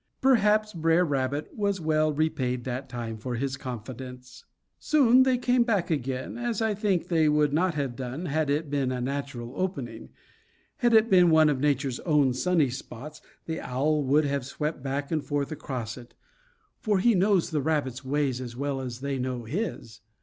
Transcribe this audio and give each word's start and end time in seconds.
Perhaps 0.19 0.73
Br'er 0.73 1.05
Rabbit 1.05 1.55
was 1.55 1.79
well 1.79 2.11
repaid 2.11 2.63
that 2.63 2.89
time 2.89 3.17
for 3.19 3.35
his 3.35 3.55
confidence. 3.55 4.45
They 4.49 4.55
soon 4.79 5.23
came 5.41 5.61
back 5.63 5.91
again, 5.91 6.39
as 6.39 6.59
I 6.59 6.73
think 6.73 7.07
they 7.07 7.29
would 7.29 7.53
not 7.53 7.75
have 7.75 7.95
done 7.95 8.25
had 8.25 8.49
it 8.49 8.71
been 8.71 8.91
a 8.91 8.99
natural 8.99 9.53
opening. 9.55 10.09
Had 10.77 10.95
it 10.95 11.07
been 11.11 11.29
one 11.29 11.49
of 11.49 11.59
Nature's 11.59 11.99
own 11.99 12.33
sunny 12.33 12.71
spots, 12.71 13.21
the 13.45 13.61
owl 13.61 14.01
would 14.05 14.25
have 14.25 14.43
swept 14.43 14.81
back 14.81 15.11
and 15.11 15.23
forth 15.23 15.51
across 15.51 15.99
it; 15.99 16.15
for 16.79 16.97
he 16.97 17.13
knows 17.13 17.51
the 17.51 17.61
rabbits' 17.61 18.03
ways 18.03 18.41
as 18.41 18.55
well 18.57 18.81
as 18.81 19.01
they 19.01 19.19
know 19.19 19.43
his. 19.43 20.01